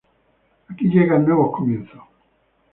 [0.67, 2.01] Aquí llegan nuevos comienzos.